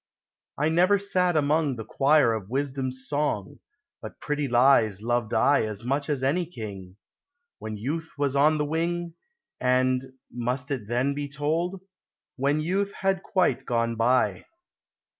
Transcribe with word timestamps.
I 0.57 0.69
never 0.69 0.97
sat 0.97 1.37
among 1.37 1.75
The 1.75 1.85
choir 1.85 2.33
of 2.33 2.49
Wisdom's 2.49 3.05
song, 3.07 3.59
But 4.01 4.19
pretty 4.19 4.47
lies 4.47 5.03
loved 5.03 5.31
I 5.31 5.61
As 5.61 5.83
much 5.83 6.09
as 6.09 6.23
any 6.23 6.47
king,— 6.47 6.97
When 7.59 7.77
youth 7.77 8.13
was 8.17 8.35
on 8.35 8.57
the 8.57 8.65
wing, 8.65 9.13
And 9.59 10.01
(must 10.31 10.71
it 10.71 10.87
then 10.87 11.13
be 11.13 11.29
told?) 11.29 11.81
when 12.35 12.59
youth 12.61 12.93
had 12.93 13.21
quite 13.21 13.63
gone 13.67 13.95
by. 13.95 14.45